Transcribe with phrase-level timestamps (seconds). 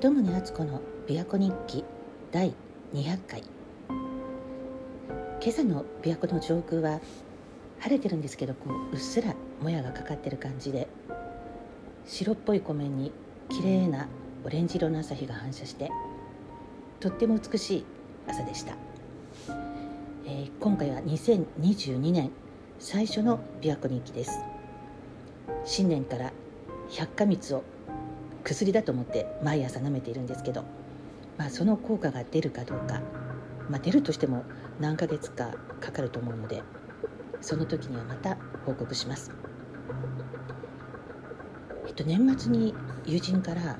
[0.00, 1.84] 鳩宗敦子の琵琶湖日記
[2.32, 2.54] 第
[2.94, 3.42] 200回。
[5.42, 7.00] 今朝の琵琶湖の上空は
[7.80, 10.88] 晴れてるんですけどこううっすらもやがかかってる感じで
[12.06, 13.12] 白っぽい湖面に
[13.50, 14.08] 綺麗な
[14.42, 15.90] オレンジ色の朝日が反射して
[16.98, 17.84] とっても美しい
[18.26, 18.72] 朝でした、
[20.24, 22.30] えー、今回は2022年
[22.78, 24.40] 最初の琵琶湖日記です。
[25.66, 26.32] 新年から
[26.88, 27.62] 百花蜜を
[28.44, 30.64] 薬だと思って毎朝舐めているんですけど、
[31.38, 33.00] まあ、その効果が出るかどうか、
[33.68, 34.44] まあ、出るとしても
[34.78, 36.62] 何ヶ月かかかると思うので
[37.40, 39.32] その時にはまた報告します。
[41.86, 42.74] えっと、年末に
[43.06, 43.78] 友人から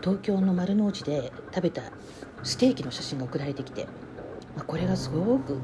[0.00, 1.82] 東京の丸の内で食べた
[2.44, 3.86] ステーキの写真が送られてきて、
[4.54, 5.58] まあ、これがすごく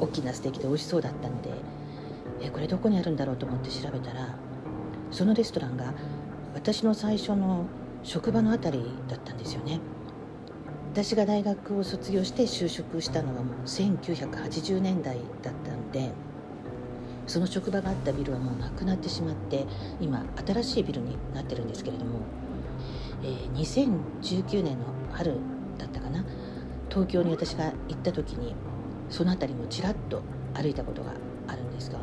[0.00, 1.50] 大きなステーキで美味しそうだったので
[2.40, 4.34] えこれどこにあるんだろうと思って調べたら
[5.10, 5.94] そのレストランが
[6.56, 7.66] 私の最初の
[8.02, 9.78] 職場の辺りだったんですよね。
[10.90, 16.10] 私が大学を卒業して就職したのはもう1980年代だったので
[17.26, 19.66] その職場があったビルはもうなくなってしまって
[20.00, 22.20] 今新しいビルになってるんですけれども、
[23.22, 25.36] えー、2019年の春
[25.76, 26.24] だったかな
[26.88, 28.54] 東京に私が行った時に
[29.10, 30.22] その辺りもちらっと
[30.54, 31.12] 歩いたことが
[31.48, 31.98] あるんですが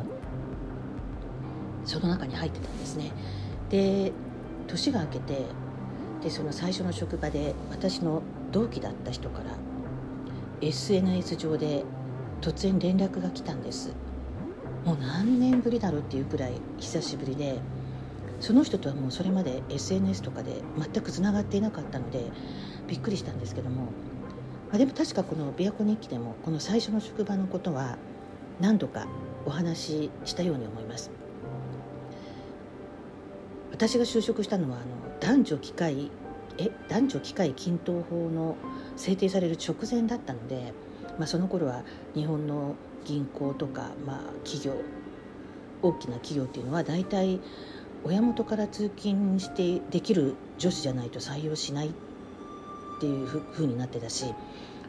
[1.84, 3.10] その中に入ってたんですね。
[3.68, 4.12] で
[4.66, 5.46] 年が明けて
[6.22, 9.56] でその最初の職場で私の同期だった人から
[10.60, 11.84] SNS 上で
[12.40, 13.94] 突然連絡が来たんです
[14.84, 17.58] もう何年ぶりだろうっていうくらい久しぶりで
[18.40, 22.24] その人とはもうそれまで SNS とかで全くつながっていなかったので
[22.86, 23.88] びっくりしたんですけども、ま
[24.74, 27.96] あ、でも確かこの「琵琶湖日記」でもこの最初の職場のことは
[28.60, 29.06] 何度か
[29.46, 31.23] お話ししたように思います。
[33.74, 36.08] 私が就職したのはあの男女機会
[36.58, 38.54] え男女機会均等法の
[38.96, 40.72] 制定される直前だったので、
[41.18, 41.82] まあ、その頃は
[42.14, 44.76] 日本の銀行とか、まあ、企業
[45.82, 47.40] 大きな企業っていうのは大体
[48.04, 51.90] 親元から通勤してできる女子じゃないと採用しないっ
[53.00, 54.32] ていうふうになってたし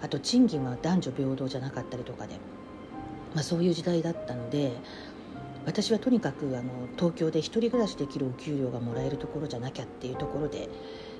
[0.03, 2.35] あと賃金は男女平等じゃなかったりとかで、
[3.33, 4.73] まあ、そういう時代だったので
[5.65, 10.69] 私はとにかくあの東京で一人暮らしできるお給料がもらえるところじゃなきゃっていうところで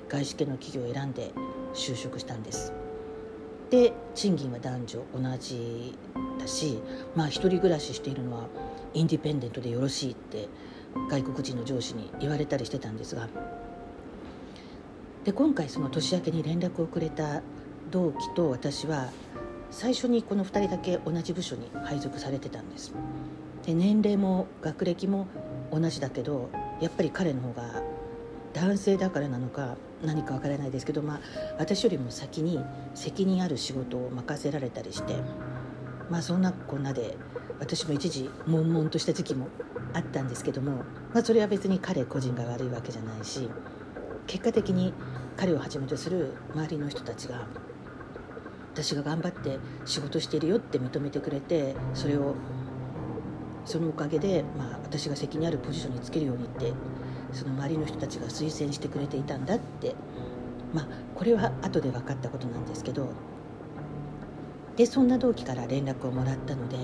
[0.08, 1.32] 外資系の企業を選んで
[1.74, 2.72] 就職したんです。
[3.70, 5.98] で賃金は男女同じ
[6.38, 6.78] だし
[7.16, 8.46] まあ一人暮らししているのは
[8.94, 10.48] インディペンデントでよろしいって
[11.10, 13.28] 外国人の上司に言われたりしてたんですが。
[15.24, 17.42] で今回その年明けに連絡をくれた
[17.90, 19.10] 同期と私は
[19.72, 22.94] 最初にこの2人だけ同じ部署に配属されてたんです。
[23.66, 25.26] で年齢も学歴も
[25.72, 26.50] 同じだけど
[26.80, 27.82] やっぱり彼の方が
[28.54, 31.20] 男性だからなのか何かわからないですけど、まあ、
[31.58, 35.16] 私よりも先に責任ある仕事を任せられたりして
[36.08, 37.16] まあそんなこんなで
[37.58, 39.48] 私も一時悶々とした時期も
[39.94, 43.48] あったんですけども、まあ、それは別に彼個人が悪いわけじゃないし
[44.26, 44.92] 結果的に
[45.36, 47.46] 彼をはじめとする周りの人たちが
[48.72, 52.34] 私が頑張って仕事してるよって認めてくれてそれを
[53.66, 56.72] そのおかげで、まあ、私が責任あるポジションにつけるようにって
[57.32, 59.94] その周りの人たちが推薦してくれていたんだって
[60.72, 63.08] まあこれは後で分かったことなんですけど
[64.76, 66.76] でそんな同期から連絡をもらったので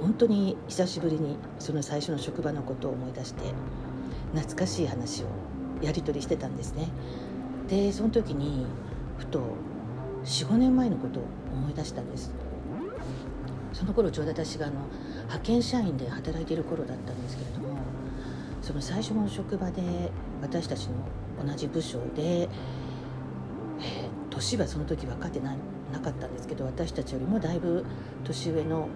[0.00, 3.42] 本当に久しぶりにその最初の職場のことを思い出して
[4.34, 5.26] 懐かしい話を
[5.82, 6.88] やり取りしてたんですね。
[7.68, 8.66] でその時に
[9.18, 9.42] ふと
[10.24, 12.32] 45年前のことを思い出したんです。
[13.78, 14.80] その頃ちょうど私があの
[15.26, 17.78] 派遣社員で働いている頃だったんですけれども
[18.60, 20.10] その最初の職場で
[20.42, 20.94] 私たちの
[21.46, 22.48] 同じ部署で、えー、
[24.30, 25.54] 年はその時分かってな
[25.92, 27.86] なかったんですけど私たちよりもだいぶ
[28.24, 28.88] 年上の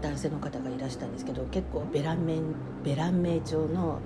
[0.00, 4.00] 男性の方がいらしたんですけど結構ベランメンベラン名調の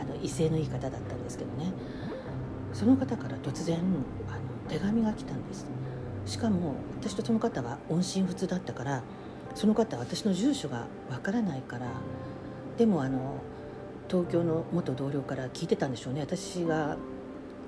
[0.00, 1.72] あの威勢のいい方だったんですけどね。
[2.74, 3.78] その方から突然
[4.28, 5.64] あの手紙が来たんです。
[6.26, 9.02] しかも私とその方は音信不通だったから
[9.54, 11.86] その方は私の住所がわからないから
[12.76, 13.40] でもあの
[14.08, 16.20] 東京の元同僚から聞いてたんでしょうね。
[16.20, 16.96] 私が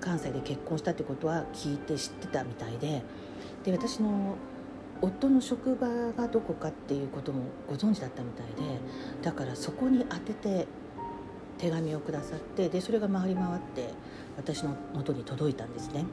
[0.01, 3.03] 関西で結婚したってことは聞いて知ってたみたいで。
[3.65, 4.37] で私の
[5.01, 8.79] 夫の職場がどこかっていうこともご存知だったみたいで。
[9.23, 10.67] だからそこに当てて
[11.59, 13.93] 手紙をくださってでそれが回り回って
[14.37, 16.05] 私の元に届いたんですね。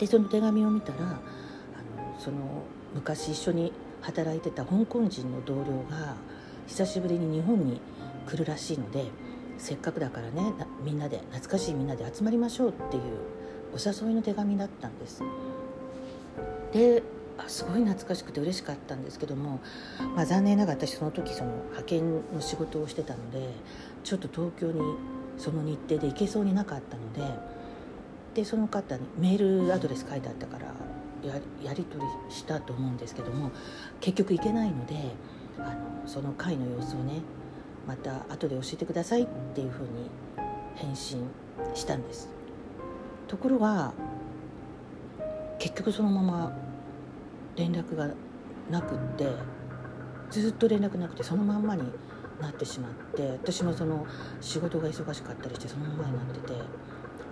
[0.00, 1.18] でその手紙を見たらあの
[2.18, 2.38] その
[2.94, 6.16] 昔一緒に働いてた香港人の同僚が
[6.66, 7.82] 久しぶりに日本に
[8.26, 9.04] 来るらしいので
[9.58, 13.02] せっかくだからねみんなで懐かしいみんなで集まりましょうっていう
[13.74, 15.22] お誘いの手紙だったんです。
[16.72, 17.02] で
[17.46, 19.60] すごい懐かしくて嬉しかったんですけども、
[20.14, 23.48] まあ、残念ながら私その時その派遣の仕事をしてたので
[24.04, 24.80] ちょっと東京に
[25.38, 27.59] その日程で行けそうになかったので
[28.34, 30.66] でその方にメールアドレス書いてあったから
[31.62, 33.50] やり取りしたと思うんですけども
[34.00, 34.94] 結局行けないので
[35.58, 37.20] あのその会の様子をね
[37.86, 40.10] また後で教えてくださいっていうふうに
[40.76, 41.28] 返信
[41.74, 42.30] したんです。
[43.26, 43.92] ところが
[45.58, 46.56] 結局そのまま
[47.56, 48.08] 連絡が
[48.70, 49.28] なくって
[50.30, 51.82] ずっと連絡なくてそのまんまに
[52.40, 54.06] なってしまって私もその
[54.40, 56.54] 仕事が忙しかったりしてそのままになってて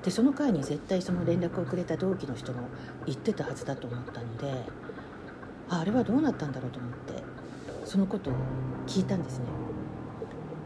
[0.03, 2.61] でその回に絶対その連絡をくれた同期の人も
[3.07, 4.65] 言ってたはずだと思ったので
[5.69, 7.23] ああれはどうなったんだろうと思って
[7.85, 8.35] そのことを
[8.87, 9.47] 聞いたんですね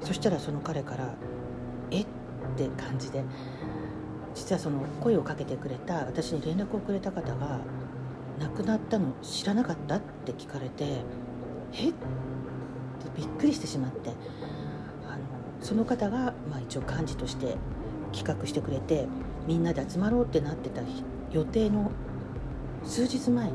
[0.03, 1.15] そしたらその彼から
[1.91, 2.03] 「え？
[2.03, 2.07] っ?」
[2.57, 3.25] て感じで
[4.35, 7.61] 実はその声をかけてくれた私に連絡をくれた方が
[8.41, 11.03] 亡くなったの知らなかったって聞かれて
[11.75, 11.89] え？
[11.89, 11.95] って
[13.17, 14.11] びっくりしてしまって
[15.09, 15.19] あの
[15.61, 17.57] その方が、まあ、一応幹事として
[18.13, 19.07] 企画してくれて
[19.47, 20.83] みんなで集まろうってなってた
[21.33, 21.91] 予定の
[22.85, 23.53] 数日前に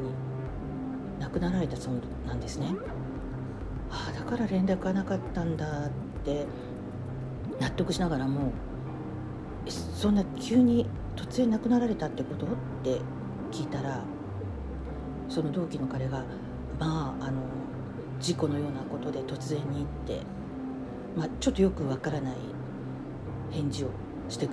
[1.19, 1.93] 亡くなられたそう
[2.27, 2.75] なんですね。
[3.89, 5.89] ああだから連絡がなかったんだっ
[6.25, 6.45] て
[7.59, 8.51] 納得しながらも
[9.67, 12.45] そんな急に突然亡くなられたってこと？
[12.45, 12.49] っ
[12.83, 12.99] て
[13.51, 14.03] 聞いたら
[15.29, 16.23] その同期の彼が
[16.79, 17.41] まああの
[18.19, 20.21] 事故のようなことで突然にって、
[21.15, 22.35] まあ、ちょっとよくわからない
[23.51, 23.89] 返事を
[24.29, 24.49] して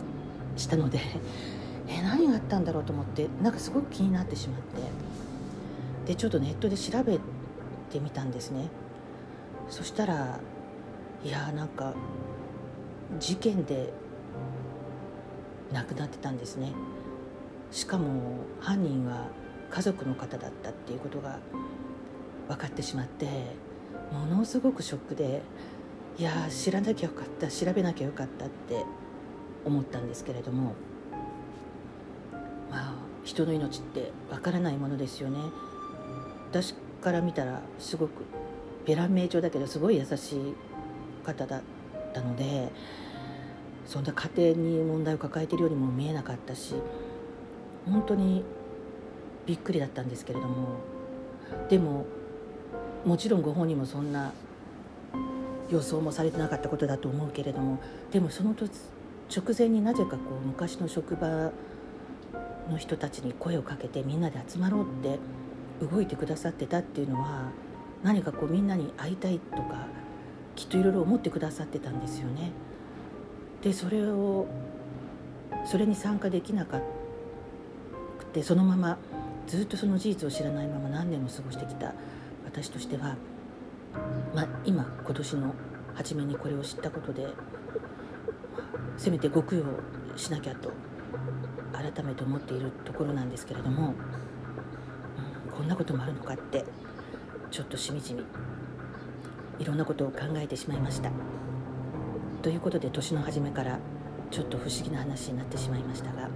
[0.57, 1.01] したので
[1.89, 5.15] え何があったんだろうと思ってなんかすごく気になってしまって。
[6.07, 7.19] でちょっとネットで調べ
[7.91, 8.69] てみたんですね。
[9.71, 10.39] そしたら
[11.25, 11.95] いやーなんか
[13.19, 13.93] 事件で
[15.73, 16.73] 亡くなってたんですね。
[17.71, 19.29] しかも犯人は
[19.71, 21.39] 家族の方だったっていうことが
[22.49, 23.27] 分かってしまって
[24.13, 25.43] ものすごくショックで
[26.17, 28.85] いや知らなきゃよかった調べなきゃよかったって
[29.65, 30.75] 思ったんですけれども
[32.71, 32.95] まあ
[33.25, 35.39] 人の命ってわからないものですよね。
[36.51, 38.23] 私から見たらすごく
[38.87, 40.55] ベラン名調だけどすごい優しい
[41.25, 41.63] 方だっ
[42.13, 42.71] たので
[43.87, 46.75] そんな家庭に問題を抱えているようにも見えなかったし
[47.87, 48.45] 本当に
[49.47, 50.77] びっくりだったんですけれども
[51.69, 52.07] でも
[53.05, 54.33] もちろんご本人もそんな
[55.71, 57.81] 予想もされてなかったことだと思うけれども
[58.13, 58.55] でもその
[59.35, 61.51] 直前になぜかこう昔の職場
[62.71, 65.19] の人たちに声をかけてみんなで集まろうって
[65.85, 67.51] 動いてくださってたっていうのは
[68.05, 69.87] 何かこうみんなに会いたいとか
[70.55, 72.53] きっといろいろ思ってくださってたんですよね。
[73.63, 74.47] でそれを
[75.67, 76.83] それに参加できなかっ
[78.33, 78.99] てそのまま
[79.47, 81.95] ずっとその事実を知らないまま何年も過ごしてきた
[82.45, 83.17] 私としては、
[84.35, 85.55] まあ、今今年の
[85.95, 87.27] 初めにこれを知ったことで
[88.97, 89.65] せめてご供養
[90.17, 90.73] しなきゃと
[91.73, 96.65] 改めて思っているところなんですけれども、うん、こんなこともあるのかって
[97.51, 98.25] ちょっとしみじみ
[99.59, 101.11] いろんなことを考えてしまいました。
[102.43, 103.79] ということで年の初めから
[104.31, 106.29] ちょっと不思議な話になってしまいましたが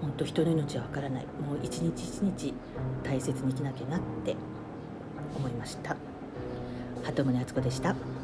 [0.00, 2.54] 本当人の命はわからないもう一日一日
[3.02, 4.36] 大切に生きなきゃなって
[5.34, 5.96] 思いました
[7.02, 8.15] 鳩宗敦子でした。